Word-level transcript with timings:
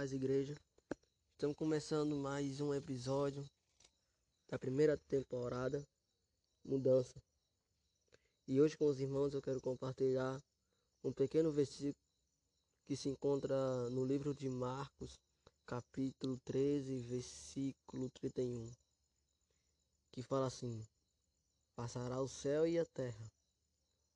paz, 0.00 0.14
igreja. 0.14 0.54
Estamos 1.32 1.54
começando 1.54 2.16
mais 2.16 2.58
um 2.58 2.72
episódio 2.72 3.44
da 4.48 4.58
primeira 4.58 4.96
temporada, 4.96 5.86
Mudança. 6.64 7.22
E 8.48 8.58
hoje 8.62 8.78
com 8.78 8.86
os 8.86 8.98
irmãos 8.98 9.34
eu 9.34 9.42
quero 9.42 9.60
compartilhar 9.60 10.40
um 11.04 11.12
pequeno 11.12 11.52
versículo 11.52 12.02
que 12.86 12.96
se 12.96 13.10
encontra 13.10 13.54
no 13.90 14.02
livro 14.02 14.34
de 14.34 14.48
Marcos, 14.48 15.20
capítulo 15.66 16.38
13, 16.46 17.00
versículo 17.00 18.08
31, 18.08 18.72
que 20.12 20.22
fala 20.22 20.46
assim: 20.46 20.82
Passará 21.76 22.22
o 22.22 22.28
céu 22.28 22.66
e 22.66 22.78
a 22.78 22.86
terra, 22.86 23.30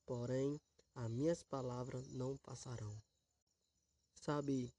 porém 0.06 0.58
as 0.94 1.10
minhas 1.10 1.42
palavras 1.42 2.08
não 2.08 2.38
passarão. 2.38 2.96
Sabe, 4.14 4.72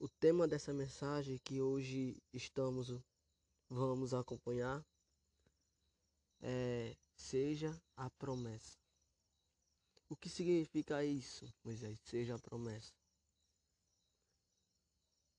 o 0.00 0.08
tema 0.08 0.48
dessa 0.48 0.72
mensagem 0.72 1.38
que 1.44 1.60
hoje 1.60 2.16
estamos 2.32 2.88
vamos 3.68 4.14
acompanhar 4.14 4.82
é 6.40 6.96
seja 7.14 7.78
a 7.94 8.08
promessa. 8.08 8.78
O 10.08 10.16
que 10.16 10.30
significa 10.30 11.04
isso, 11.04 11.46
Moisés? 11.62 12.00
Seja 12.02 12.34
a 12.34 12.38
promessa. 12.38 12.90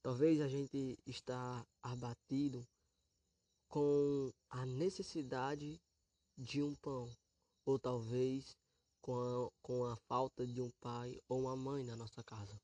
Talvez 0.03 0.39
a 0.39 0.47
gente 0.47 0.95
está 1.07 1.65
abatido 1.81 2.63
com 3.67 4.31
a 4.47 4.63
necessidade 4.65 5.81
de 6.37 6.61
um 6.61 6.75
pão, 6.75 7.09
ou 7.65 7.79
talvez 7.79 8.55
com 9.01 9.15
a, 9.15 9.51
com 9.63 9.85
a 9.85 9.95
falta 10.07 10.45
de 10.45 10.61
um 10.61 10.69
pai 10.79 11.19
ou 11.27 11.41
uma 11.41 11.55
mãe 11.55 11.83
na 11.83 11.95
nossa 11.95 12.23
casa. 12.23 12.61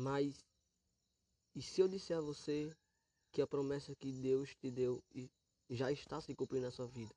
Mas 0.00 0.46
e 1.56 1.60
se 1.60 1.80
eu 1.80 1.88
disser 1.88 2.16
a 2.16 2.20
você 2.20 2.72
que 3.32 3.42
a 3.42 3.48
promessa 3.48 3.96
que 3.96 4.12
Deus 4.12 4.54
te 4.54 4.70
deu 4.70 5.02
já 5.68 5.90
está 5.90 6.20
se 6.20 6.36
cumprindo 6.36 6.66
na 6.66 6.70
sua 6.70 6.86
vida? 6.86 7.12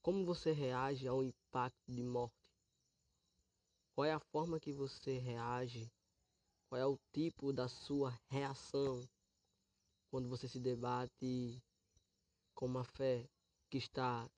Como 0.00 0.24
você 0.24 0.52
reage 0.52 1.08
ao 1.08 1.24
impacto 1.24 1.90
de 1.90 2.04
morte? 2.04 2.36
Qual 3.96 4.04
é 4.04 4.12
a 4.12 4.20
forma 4.20 4.60
que 4.60 4.72
você 4.72 5.18
reage? 5.18 5.90
Qual 6.68 6.80
é 6.80 6.86
o 6.86 6.96
tipo 7.12 7.52
da 7.52 7.66
sua 7.66 8.16
reação 8.28 9.08
quando 10.08 10.28
você 10.28 10.46
se 10.46 10.60
debate 10.60 11.60
com 12.54 12.66
uma 12.66 12.84
fé 12.84 13.28
que 13.68 13.78
está 13.78 14.30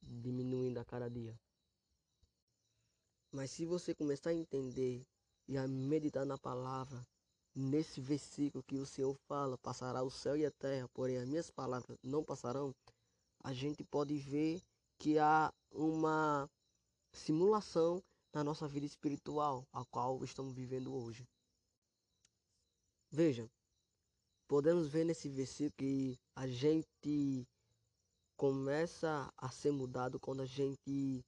diminuindo 0.00 0.78
a 0.78 0.84
cada 0.84 1.10
dia? 1.10 1.36
Mas 3.32 3.50
se 3.50 3.64
você 3.64 3.94
começar 3.94 4.30
a 4.30 4.34
entender 4.34 5.06
e 5.48 5.56
a 5.56 5.66
meditar 5.66 6.26
na 6.26 6.36
palavra, 6.36 7.04
nesse 7.54 7.98
versículo 7.98 8.62
que 8.62 8.76
o 8.76 8.84
Senhor 8.84 9.16
fala, 9.26 9.56
passará 9.56 10.02
o 10.02 10.10
céu 10.10 10.36
e 10.36 10.44
a 10.44 10.50
terra, 10.50 10.86
porém 10.92 11.16
as 11.16 11.26
minhas 11.26 11.50
palavras 11.50 11.96
não 12.02 12.22
passarão, 12.22 12.74
a 13.42 13.54
gente 13.54 13.82
pode 13.84 14.18
ver 14.18 14.62
que 14.98 15.18
há 15.18 15.50
uma 15.70 16.48
simulação 17.10 18.02
na 18.34 18.44
nossa 18.44 18.68
vida 18.68 18.84
espiritual, 18.84 19.66
a 19.72 19.82
qual 19.86 20.22
estamos 20.22 20.54
vivendo 20.54 20.94
hoje. 20.94 21.26
Veja, 23.10 23.50
podemos 24.46 24.88
ver 24.88 25.04
nesse 25.04 25.30
versículo 25.30 25.72
que 25.76 26.18
a 26.36 26.46
gente 26.46 27.46
começa 28.36 29.32
a 29.36 29.50
ser 29.50 29.70
mudado 29.70 30.20
quando 30.20 30.42
a 30.42 30.46
gente 30.46 31.24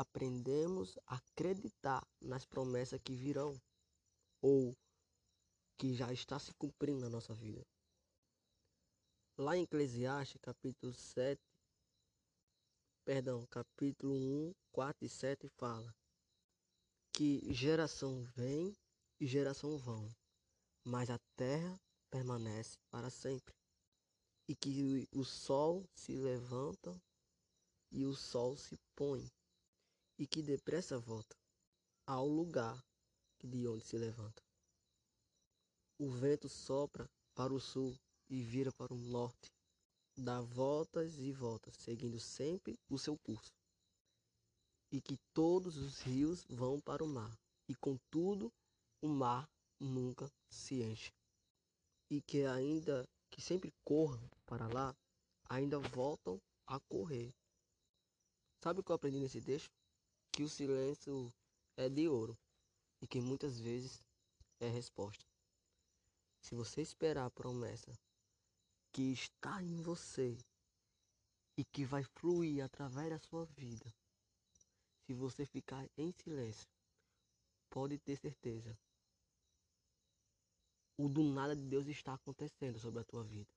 aprendemos 0.00 0.98
a 1.06 1.16
acreditar 1.16 2.06
nas 2.20 2.46
promessas 2.46 3.00
que 3.02 3.14
virão 3.14 3.60
ou 4.40 4.74
que 5.76 5.94
já 5.94 6.12
está 6.12 6.38
se 6.38 6.54
cumprindo 6.54 7.00
na 7.00 7.10
nossa 7.10 7.34
vida. 7.34 7.66
Lá 9.36 9.56
em 9.56 9.62
Eclesiastes, 9.62 10.40
capítulo 10.40 10.94
7, 10.94 11.40
perdão, 13.04 13.46
capítulo 13.46 14.14
1, 14.14 14.54
4 14.72 15.04
e 15.04 15.08
7 15.08 15.48
fala 15.48 15.94
que 17.12 17.52
geração 17.52 18.22
vem 18.34 18.74
e 19.18 19.26
geração 19.26 19.76
vão, 19.76 20.08
mas 20.82 21.10
a 21.10 21.18
terra 21.36 21.78
permanece 22.10 22.78
para 22.90 23.10
sempre. 23.10 23.54
E 24.48 24.56
que 24.56 25.06
o 25.12 25.24
sol 25.24 25.86
se 25.94 26.16
levanta 26.16 26.98
e 27.92 28.04
o 28.04 28.14
sol 28.14 28.56
se 28.56 28.76
põe 28.96 29.30
e 30.20 30.26
que 30.26 30.42
depressa 30.42 30.98
volta 30.98 31.34
ao 32.06 32.28
lugar 32.28 32.78
de 33.42 33.66
onde 33.66 33.82
se 33.82 33.96
levanta. 33.96 34.42
O 35.98 36.10
vento 36.10 36.46
sopra 36.46 37.08
para 37.34 37.54
o 37.54 37.58
sul 37.58 37.98
e 38.28 38.42
vira 38.42 38.70
para 38.70 38.92
o 38.92 38.98
norte, 38.98 39.50
dá 40.14 40.42
voltas 40.42 41.18
e 41.18 41.32
voltas, 41.32 41.74
seguindo 41.78 42.20
sempre 42.20 42.78
o 42.90 42.98
seu 42.98 43.16
curso. 43.18 43.50
E 44.92 45.00
que 45.00 45.16
todos 45.32 45.78
os 45.78 46.00
rios 46.02 46.44
vão 46.50 46.78
para 46.80 47.02
o 47.02 47.08
mar, 47.08 47.34
e 47.66 47.74
contudo 47.74 48.52
o 49.00 49.08
mar 49.08 49.48
nunca 49.80 50.30
se 50.50 50.82
enche. 50.82 51.10
E 52.10 52.20
que 52.20 52.44
ainda 52.44 53.08
que 53.30 53.40
sempre 53.40 53.72
corram 53.84 54.28
para 54.44 54.68
lá, 54.68 54.94
ainda 55.48 55.78
voltam 55.78 56.38
a 56.66 56.78
correr. 56.78 57.32
Sabe 58.62 58.80
o 58.80 58.84
que 58.84 58.90
eu 58.90 58.96
aprendi 58.96 59.18
nesse 59.18 59.40
texto? 59.40 59.79
Que 60.32 60.42
o 60.42 60.48
silêncio 60.48 61.32
é 61.76 61.88
de 61.88 62.08
ouro 62.08 62.38
e 63.00 63.06
que 63.06 63.20
muitas 63.20 63.58
vezes 63.58 64.02
é 64.60 64.68
resposta. 64.68 65.24
Se 66.40 66.54
você 66.54 66.80
esperar 66.80 67.26
a 67.26 67.30
promessa 67.30 67.98
que 68.92 69.12
está 69.12 69.62
em 69.62 69.80
você 69.80 70.38
e 71.56 71.64
que 71.64 71.84
vai 71.84 72.02
fluir 72.02 72.64
através 72.64 73.10
da 73.10 73.18
sua 73.18 73.44
vida, 73.46 73.92
se 75.06 75.14
você 75.14 75.44
ficar 75.44 75.88
em 75.96 76.12
silêncio, 76.12 76.68
pode 77.68 77.98
ter 77.98 78.16
certeza. 78.16 78.78
O 80.96 81.08
do 81.08 81.22
nada 81.22 81.56
de 81.56 81.62
Deus 81.62 81.86
está 81.86 82.14
acontecendo 82.14 82.78
sobre 82.78 83.00
a 83.00 83.04
tua 83.04 83.24
vida. 83.24 83.50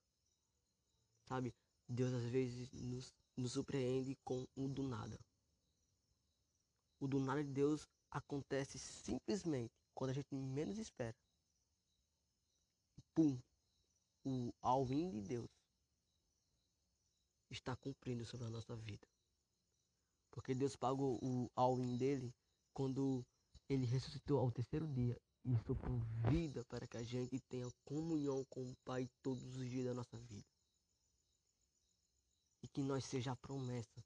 Sabe? 1.28 1.54
Deus 1.88 2.12
às 2.12 2.24
vezes 2.24 2.72
nos, 2.72 3.12
nos 3.36 3.52
surpreende 3.52 4.16
com 4.24 4.46
o 4.56 4.68
do 4.68 4.82
nada. 4.82 5.18
O 7.04 7.06
do 7.06 7.20
nada 7.20 7.44
de 7.44 7.50
Deus 7.50 7.86
acontece 8.10 8.78
simplesmente 8.78 9.74
quando 9.94 10.08
a 10.08 10.14
gente 10.14 10.34
menos 10.34 10.78
espera. 10.78 11.14
Pum! 13.14 13.38
O 14.24 14.50
all-in 14.62 15.10
de 15.10 15.20
Deus 15.20 15.50
está 17.50 17.76
cumprindo 17.76 18.24
sobre 18.24 18.46
a 18.46 18.50
nossa 18.50 18.74
vida. 18.74 19.06
Porque 20.30 20.54
Deus 20.54 20.76
pagou 20.76 21.18
o 21.22 21.50
all-in 21.54 21.98
dele 21.98 22.34
quando 22.72 23.22
ele 23.68 23.84
ressuscitou 23.84 24.38
ao 24.38 24.50
terceiro 24.50 24.88
dia 24.88 25.20
e 25.44 25.54
soprou 25.58 25.98
vida 26.30 26.64
para 26.64 26.86
que 26.88 26.96
a 26.96 27.02
gente 27.02 27.38
tenha 27.50 27.70
comunhão 27.84 28.42
com 28.46 28.62
o 28.62 28.76
Pai 28.82 29.10
todos 29.20 29.44
os 29.56 29.68
dias 29.68 29.84
da 29.84 29.92
nossa 29.92 30.16
vida. 30.16 30.48
E 32.62 32.66
que 32.66 32.82
nós 32.82 33.04
seja 33.04 33.32
a 33.32 33.36
promessa. 33.36 34.02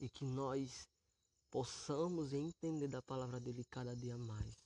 E 0.00 0.08
que 0.08 0.24
nós 0.24 0.88
possamos 1.50 2.32
entender 2.32 2.88
da 2.88 3.02
palavra 3.02 3.40
dele 3.40 3.64
cada 3.64 3.94
dia 3.94 4.16
mais 4.16 4.64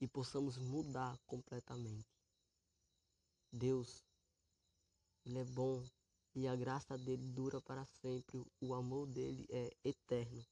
e 0.00 0.06
possamos 0.06 0.56
mudar 0.58 1.16
completamente. 1.26 2.06
Deus, 3.52 4.02
ele 5.24 5.38
é 5.38 5.44
bom 5.44 5.82
e 6.34 6.46
a 6.46 6.54
graça 6.54 6.98
dele 6.98 7.26
dura 7.28 7.60
para 7.60 7.84
sempre, 7.86 8.44
o 8.60 8.74
amor 8.74 9.06
dele 9.06 9.46
é 9.50 9.70
eterno. 9.84 10.44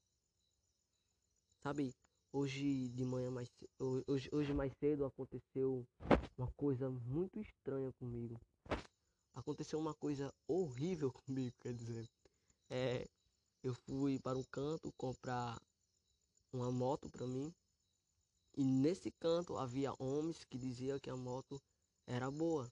Sabe, 1.61 1.93
hoje 2.31 2.89
de 2.89 3.05
manhã 3.05 3.31
mais 3.31 3.49
hoje, 4.07 4.29
hoje 4.31 4.53
mais 4.53 4.73
cedo 4.77 5.05
aconteceu 5.05 5.87
uma 6.37 6.51
coisa 6.53 6.89
muito 6.89 7.39
estranha 7.39 7.91
comigo. 7.93 8.39
Aconteceu 9.33 9.79
uma 9.79 9.93
coisa 9.93 10.33
horrível 10.47 11.11
comigo, 11.11 11.55
quer 11.59 11.73
dizer. 11.73 12.09
É, 12.69 13.07
eu 13.65 13.73
fui 13.73 14.19
para 14.19 14.37
um 14.37 14.43
canto 14.43 14.93
comprar 14.93 15.59
uma 16.53 16.71
moto 16.71 17.09
para 17.09 17.25
mim. 17.25 17.51
E 18.55 18.63
nesse 18.63 19.09
canto 19.09 19.57
havia 19.57 19.91
homens 19.97 20.43
que 20.43 20.55
diziam 20.55 20.99
que 20.99 21.09
a 21.09 21.15
moto 21.15 21.59
era 22.05 22.29
boa. 22.29 22.71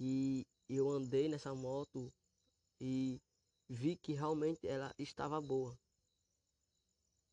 E 0.00 0.42
eu 0.70 0.90
andei 0.90 1.28
nessa 1.28 1.54
moto 1.54 2.10
e 2.80 3.20
vi 3.68 3.94
que 3.96 4.14
realmente 4.14 4.66
ela 4.66 4.90
estava 4.98 5.38
boa. 5.38 5.78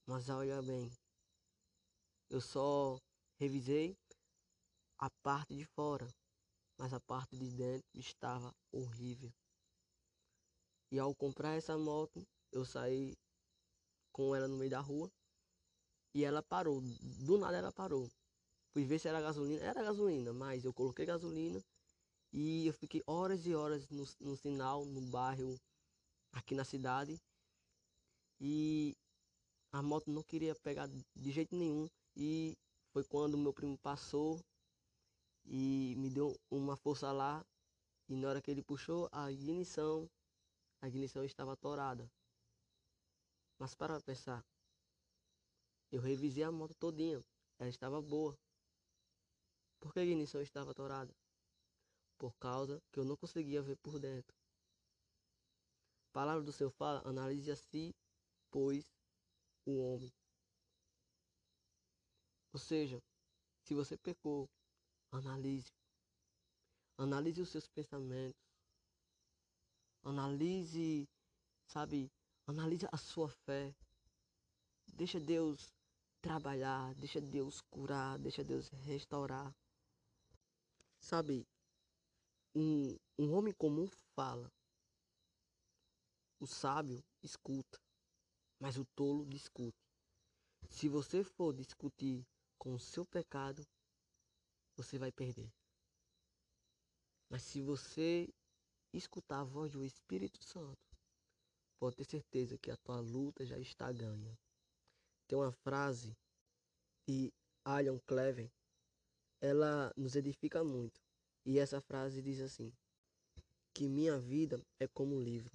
Mas 0.05 0.27
olha 0.27 0.61
bem, 0.61 0.91
eu 2.29 2.41
só 2.41 2.99
revisei 3.39 3.95
a 4.97 5.09
parte 5.23 5.55
de 5.55 5.65
fora, 5.67 6.13
mas 6.77 6.91
a 6.93 6.99
parte 6.99 7.37
de 7.37 7.49
dentro 7.55 7.97
estava 7.97 8.53
horrível. 8.73 9.31
E 10.93 10.99
ao 10.99 11.15
comprar 11.15 11.55
essa 11.55 11.75
moto, 11.75 12.23
eu 12.51 12.63
saí 12.63 13.17
com 14.11 14.35
ela 14.35 14.47
no 14.47 14.55
meio 14.57 14.69
da 14.69 14.79
rua 14.79 15.11
e 16.13 16.23
ela 16.23 16.43
parou. 16.43 16.81
Do 17.25 17.35
nada 17.35 17.57
ela 17.57 17.71
parou. 17.71 18.07
Fui 18.71 18.85
ver 18.85 18.99
se 18.99 19.07
era 19.07 19.19
gasolina. 19.19 19.59
Era 19.63 19.81
gasolina, 19.81 20.31
mas 20.31 20.63
eu 20.63 20.71
coloquei 20.71 21.03
gasolina 21.03 21.59
e 22.31 22.67
eu 22.67 22.73
fiquei 22.73 23.01
horas 23.07 23.43
e 23.47 23.55
horas 23.55 23.89
no, 23.89 24.05
no 24.19 24.37
sinal, 24.37 24.85
no 24.85 25.01
bairro, 25.01 25.59
aqui 26.31 26.53
na 26.53 26.63
cidade. 26.63 27.19
E 28.39 28.95
a 29.71 29.81
moto 29.81 30.11
não 30.11 30.21
queria 30.21 30.53
pegar 30.53 30.87
de 30.87 31.31
jeito 31.31 31.55
nenhum. 31.55 31.89
E 32.15 32.55
foi 32.91 33.03
quando 33.03 33.35
meu 33.35 33.51
primo 33.51 33.79
passou 33.79 34.39
e 35.43 35.95
me 35.97 36.11
deu 36.11 36.39
uma 36.51 36.77
força 36.77 37.11
lá. 37.11 37.43
E 38.07 38.15
na 38.15 38.29
hora 38.29 38.41
que 38.43 38.51
ele 38.51 38.61
puxou 38.61 39.09
a 39.11 39.31
ignição, 39.31 40.07
a 40.83 40.87
ignição 40.89 41.23
estava 41.23 41.55
torada. 41.55 42.11
Mas 43.57 43.73
para 43.73 44.01
pensar, 44.01 44.45
eu 45.89 46.01
revisei 46.01 46.43
a 46.43 46.51
moto 46.51 46.75
todinha, 46.75 47.23
ela 47.57 47.69
estava 47.69 48.01
boa. 48.01 48.37
Por 49.79 49.93
que 49.93 49.99
a 50.01 50.03
ignição 50.03 50.41
estava 50.41 50.73
torada? 50.73 51.15
Por 52.17 52.35
causa 52.35 52.81
que 52.91 52.99
eu 52.99 53.05
não 53.05 53.15
conseguia 53.15 53.61
ver 53.61 53.77
por 53.77 53.97
dentro. 53.97 54.35
Palavra 56.11 56.43
do 56.43 56.51
seu 56.51 56.69
fala, 56.69 57.01
analise 57.07 57.49
a 57.49 57.55
si, 57.55 57.95
pois 58.51 58.85
o 59.65 59.79
homem. 59.79 60.11
Ou 62.51 62.59
seja, 62.59 63.01
se 63.63 63.73
você 63.73 63.97
pecou, 63.97 64.49
analise. 65.11 65.71
Analise 66.97 67.41
os 67.41 67.49
seus 67.49 67.69
pensamentos. 67.69 68.42
Analise, 70.03 71.07
sabe, 71.65 72.11
analise 72.45 72.87
a 72.91 72.97
sua 72.97 73.29
fé. 73.29 73.73
Deixa 74.93 75.19
Deus 75.19 75.73
trabalhar, 76.21 76.93
deixa 76.95 77.19
Deus 77.19 77.61
curar, 77.61 78.19
deixa 78.19 78.43
Deus 78.43 78.69
restaurar. 78.69 79.53
Sabe, 80.99 81.47
um, 82.55 82.97
um 83.17 83.33
homem 83.33 83.53
comum 83.53 83.87
fala, 84.15 84.51
o 86.39 86.45
sábio 86.45 87.03
escuta, 87.21 87.79
mas 88.59 88.77
o 88.77 88.85
tolo 88.95 89.25
discute. 89.25 89.77
Se 90.69 90.87
você 90.87 91.23
for 91.23 91.53
discutir 91.53 92.25
com 92.57 92.73
o 92.73 92.79
seu 92.79 93.05
pecado, 93.05 93.65
você 94.75 94.97
vai 94.97 95.11
perder. 95.11 95.51
Mas 97.29 97.43
se 97.43 97.61
você 97.61 98.27
escutar 98.97 99.41
a 99.41 99.43
voz 99.43 99.71
do 99.71 99.83
Espírito 99.83 100.43
Santo, 100.43 100.81
pode 101.79 101.95
ter 101.95 102.05
certeza 102.05 102.57
que 102.57 102.71
a 102.71 102.77
tua 102.77 102.99
luta 102.99 103.45
já 103.45 103.57
está 103.57 103.91
ganha. 103.91 104.37
Tem 105.27 105.37
uma 105.37 105.51
frase 105.51 106.15
de 107.07 107.33
Alion 107.65 107.99
Cleven, 108.05 108.51
ela 109.41 109.91
nos 109.97 110.15
edifica 110.15 110.63
muito. 110.63 111.01
E 111.45 111.59
essa 111.59 111.81
frase 111.81 112.21
diz 112.21 112.39
assim: 112.39 112.71
que 113.73 113.89
minha 113.89 114.17
vida 114.19 114.61
é 114.79 114.87
como 114.87 115.15
um 115.15 115.21
livro. 115.21 115.51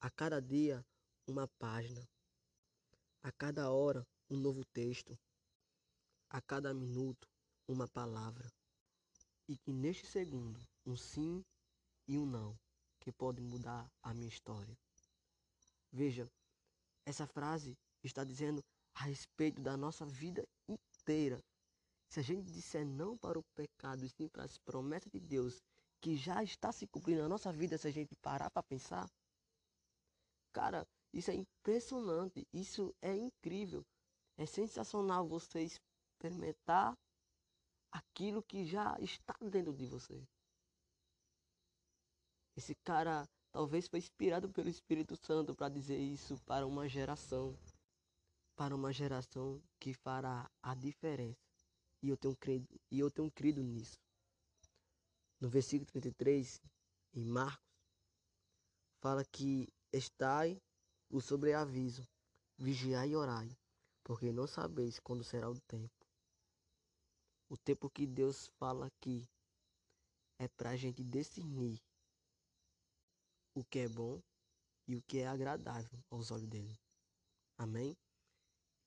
A 0.00 0.08
cada 0.08 0.40
dia 0.40 0.84
uma 1.26 1.48
página. 1.58 2.08
A 3.22 3.32
cada 3.32 3.70
hora 3.70 4.06
um 4.30 4.38
novo 4.38 4.64
texto. 4.72 5.18
A 6.30 6.40
cada 6.40 6.72
minuto 6.72 7.28
uma 7.68 7.88
palavra. 7.88 8.48
E 9.48 9.58
que 9.58 9.72
neste 9.72 10.06
segundo 10.06 10.58
um 10.86 10.96
sim 10.96 11.44
e 12.06 12.18
um 12.18 12.26
não 12.26 12.58
que 13.00 13.12
podem 13.12 13.44
mudar 13.44 13.90
a 14.02 14.12
minha 14.12 14.28
história. 14.28 14.76
Veja, 15.92 16.30
essa 17.06 17.26
frase 17.26 17.76
está 18.02 18.24
dizendo 18.24 18.62
a 18.94 19.04
respeito 19.04 19.60
da 19.60 19.76
nossa 19.76 20.04
vida 20.04 20.46
inteira. 20.68 21.42
Se 22.08 22.20
a 22.20 22.22
gente 22.22 22.50
disser 22.50 22.84
não 22.84 23.16
para 23.16 23.38
o 23.38 23.44
pecado 23.54 24.04
e 24.04 24.08
sim 24.08 24.28
para 24.28 24.44
as 24.44 24.58
promessas 24.58 25.10
de 25.10 25.20
Deus 25.20 25.62
que 26.00 26.16
já 26.16 26.42
está 26.42 26.72
se 26.72 26.86
cumprindo 26.86 27.22
na 27.22 27.28
nossa 27.28 27.52
vida, 27.52 27.78
se 27.78 27.86
a 27.86 27.90
gente 27.90 28.14
parar 28.16 28.50
para 28.50 28.62
pensar, 28.62 29.08
cara, 30.52 30.86
isso 31.12 31.30
é 31.30 31.34
impressionante, 31.34 32.46
isso 32.52 32.94
é 33.02 33.14
incrível. 33.16 33.84
É 34.36 34.46
sensacional 34.46 35.26
você 35.26 35.62
experimentar 35.62 36.96
aquilo 37.92 38.42
que 38.42 38.64
já 38.64 38.96
está 39.00 39.34
dentro 39.40 39.74
de 39.74 39.86
você. 39.86 40.26
Esse 42.56 42.74
cara 42.74 43.28
talvez 43.52 43.88
foi 43.88 43.98
inspirado 43.98 44.48
pelo 44.50 44.68
Espírito 44.68 45.16
Santo 45.16 45.54
para 45.54 45.68
dizer 45.68 45.98
isso 45.98 46.38
para 46.44 46.66
uma 46.66 46.88
geração, 46.88 47.56
para 48.56 48.74
uma 48.74 48.92
geração 48.92 49.62
que 49.78 49.94
fará 49.94 50.50
a 50.62 50.74
diferença. 50.74 51.38
E 52.02 52.08
eu 52.08 52.16
tenho 52.16 52.36
crido, 52.36 52.80
e 52.90 52.98
eu 52.98 53.10
tenho 53.10 53.30
crido 53.30 53.62
nisso. 53.62 53.98
No 55.40 55.48
versículo 55.48 55.86
33, 55.86 56.60
em 57.14 57.24
Marcos, 57.24 57.64
fala 59.00 59.24
que 59.24 59.68
estai 59.92 60.60
o 61.08 61.20
sobreaviso, 61.20 62.06
vigiai 62.56 63.10
e 63.10 63.16
orai, 63.16 63.56
porque 64.04 64.32
não 64.32 64.46
sabeis 64.46 64.98
quando 64.98 65.24
será 65.24 65.50
o 65.50 65.58
tempo. 65.60 66.06
O 67.48 67.56
tempo 67.56 67.90
que 67.90 68.06
Deus 68.06 68.46
fala 68.58 68.86
aqui 68.86 69.28
é 70.38 70.46
para 70.46 70.70
a 70.70 70.76
gente 70.76 71.02
discernir 71.02 71.80
o 73.60 73.64
que 73.64 73.80
é 73.80 73.88
bom 73.88 74.20
e 74.88 74.96
o 74.96 75.02
que 75.02 75.18
é 75.18 75.26
agradável 75.26 75.98
aos 76.10 76.30
olhos 76.30 76.48
dele. 76.48 76.78
Amém? 77.58 77.96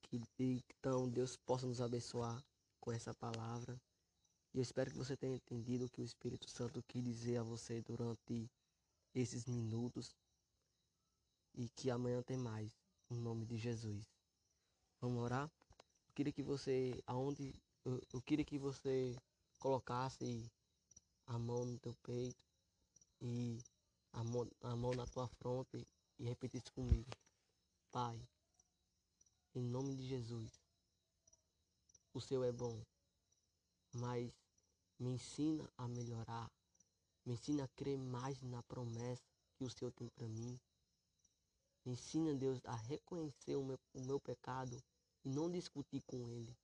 Que 0.01 0.19
então 0.39 1.09
Deus 1.09 1.37
possa 1.37 1.67
nos 1.67 1.79
abençoar 1.79 2.43
com 2.79 2.91
essa 2.91 3.13
palavra. 3.13 3.79
E 4.53 4.57
eu 4.57 4.61
espero 4.61 4.91
que 4.91 4.97
você 4.97 5.15
tenha 5.15 5.35
entendido 5.35 5.85
o 5.85 5.89
que 5.89 6.01
o 6.01 6.03
Espírito 6.03 6.49
Santo 6.49 6.83
quis 6.83 7.03
dizer 7.03 7.37
a 7.37 7.43
você 7.43 7.81
durante 7.81 8.49
esses 9.13 9.45
minutos. 9.45 10.15
E 11.55 11.69
que 11.69 11.89
amanhã 11.89 12.21
tem 12.23 12.37
mais. 12.37 12.71
Em 13.09 13.19
nome 13.19 13.45
de 13.45 13.57
Jesus. 13.57 14.03
Vamos 14.99 15.21
orar? 15.21 15.51
Eu 16.07 16.13
queria 16.15 16.33
que 16.33 16.41
você, 16.41 17.01
aonde 17.05 17.53
eu, 17.85 18.01
eu 18.11 18.21
queria 18.21 18.45
que 18.45 18.57
você 18.57 19.15
colocasse 19.59 20.49
a 21.27 21.37
mão 21.37 21.65
no 21.65 21.79
teu 21.79 21.93
peito 22.03 22.37
e 23.21 23.59
a 24.13 24.23
mão, 24.23 24.47
a 24.61 24.75
mão 24.75 24.93
na 24.93 25.05
tua 25.07 25.27
fronte 25.27 25.85
e 26.19 26.23
repetisse 26.23 26.71
comigo. 26.71 27.09
Pai, 27.91 28.19
em 29.55 29.61
nome 29.61 29.95
de 29.95 30.07
Jesus, 30.07 30.51
o 32.13 32.21
Seu 32.21 32.43
é 32.43 32.51
bom, 32.51 32.81
mas 33.93 34.31
me 34.99 35.09
ensina 35.09 35.69
a 35.77 35.87
melhorar, 35.87 36.49
me 37.25 37.33
ensina 37.33 37.63
a 37.65 37.67
crer 37.69 37.97
mais 37.97 38.41
na 38.41 38.61
promessa 38.63 39.23
que 39.55 39.63
o 39.63 39.69
Senhor 39.69 39.91
tem 39.91 40.07
para 40.09 40.27
mim. 40.27 40.59
Me 41.85 41.93
ensina, 41.93 42.33
Deus, 42.33 42.59
a 42.65 42.75
reconhecer 42.75 43.55
o 43.55 43.63
meu, 43.63 43.77
o 43.93 44.01
meu 44.01 44.19
pecado 44.19 44.81
e 45.25 45.29
não 45.29 45.51
discutir 45.51 46.01
com 46.03 46.17
Ele. 46.27 46.55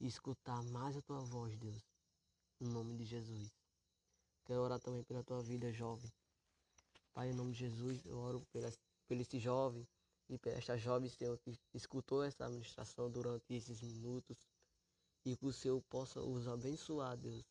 E 0.00 0.06
escutar 0.06 0.62
mais 0.64 0.96
a 0.96 1.02
Tua 1.02 1.20
voz, 1.20 1.56
Deus. 1.58 1.82
Em 2.60 2.68
nome 2.68 2.96
de 2.96 3.04
Jesus. 3.04 3.50
Quero 4.44 4.62
orar 4.62 4.80
também 4.80 5.02
pela 5.04 5.22
tua 5.22 5.42
vida, 5.42 5.72
jovem. 5.72 6.10
Pai, 7.12 7.30
em 7.30 7.34
nome 7.34 7.52
de 7.52 7.58
Jesus, 7.58 8.04
eu 8.06 8.18
oro 8.18 8.40
por 9.06 9.16
esse 9.16 9.38
jovem 9.38 9.86
e 10.28 10.38
por 10.38 10.52
esta 10.52 10.76
jovem, 10.76 11.08
Senhor, 11.08 11.36
que 11.38 11.58
escutou 11.74 12.22
essa 12.22 12.46
administração 12.46 13.10
durante 13.10 13.52
esses 13.52 13.82
minutos. 13.82 14.36
E 15.26 15.36
que 15.36 15.44
o 15.44 15.52
Senhor 15.52 15.82
possa 15.90 16.20
os 16.20 16.46
abençoar, 16.46 17.16
Deus. 17.16 17.44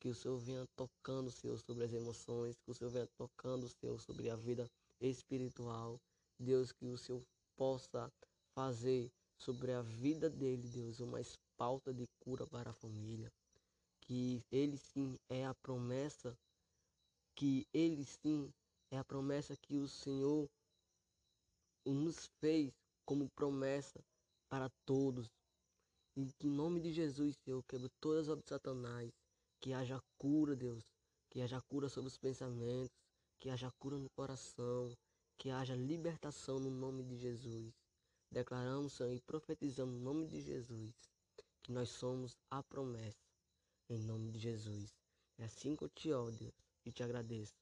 Que 0.00 0.08
o 0.08 0.14
Senhor 0.14 0.38
venha 0.38 0.66
tocando, 0.74 1.30
Senhor, 1.30 1.58
sobre 1.58 1.84
as 1.84 1.92
emoções. 1.92 2.56
Que 2.64 2.70
o 2.70 2.74
Senhor 2.74 2.90
venha 2.90 3.08
tocando, 3.18 3.68
Senhor, 3.68 4.00
sobre 4.00 4.30
a 4.30 4.34
vida 4.34 4.66
espiritual. 5.00 6.00
Deus, 6.40 6.72
que 6.72 6.86
o 6.86 6.96
Senhor 6.96 7.22
possa 7.54 8.10
fazer 8.54 9.12
sobre 9.36 9.72
a 9.72 9.82
vida 9.82 10.30
dele, 10.30 10.66
Deus, 10.68 11.00
uma 11.00 11.20
espalta 11.20 11.92
de 11.92 12.06
cura 12.20 12.46
para 12.46 12.70
a 12.70 12.74
família. 12.74 13.30
Que 14.00 14.42
ele 14.50 14.78
sim 14.78 15.18
é 15.28 15.44
a 15.44 15.54
promessa, 15.54 16.36
que 17.36 17.66
ele 17.72 18.04
sim 18.04 18.52
é 18.92 18.98
a 18.98 19.04
promessa 19.04 19.56
que 19.56 19.78
o 19.78 19.88
Senhor 19.88 20.46
nos 21.86 22.26
fez 22.40 22.70
como 23.06 23.30
promessa 23.30 23.98
para 24.50 24.68
todos. 24.84 25.30
E 26.14 26.30
que 26.34 26.46
em 26.46 26.50
nome 26.50 26.78
de 26.78 26.92
Jesus, 26.92 27.34
Senhor, 27.42 27.62
quebra 27.62 27.88
todas 27.98 28.24
as 28.24 28.28
obras 28.28 28.44
de 28.44 28.50
Satanás. 28.50 29.10
Que 29.62 29.72
haja 29.72 29.98
cura, 30.18 30.54
Deus. 30.54 30.84
Que 31.30 31.40
haja 31.40 31.58
cura 31.62 31.88
sobre 31.88 32.08
os 32.08 32.18
pensamentos. 32.18 32.94
Que 33.40 33.48
haja 33.48 33.72
cura 33.78 33.96
no 33.96 34.10
coração. 34.10 34.94
Que 35.38 35.48
haja 35.48 35.74
libertação 35.74 36.60
no 36.60 36.70
nome 36.70 37.02
de 37.02 37.16
Jesus. 37.16 37.72
Declaramos, 38.30 38.92
Senhor, 38.92 39.14
e 39.14 39.20
profetizamos 39.22 39.94
no 39.94 40.00
nome 40.02 40.26
de 40.26 40.42
Jesus. 40.42 40.92
Que 41.62 41.72
nós 41.72 41.88
somos 41.88 42.36
a 42.50 42.62
promessa. 42.62 43.24
Em 43.88 43.98
nome 43.98 44.32
de 44.32 44.38
Jesus. 44.38 44.94
É 45.38 45.44
assim 45.44 45.74
que 45.74 45.84
eu 45.84 45.88
te 45.88 46.12
oro, 46.12 46.32
Deus. 46.32 46.52
E 46.84 46.92
te 46.92 47.02
agradeço. 47.02 47.61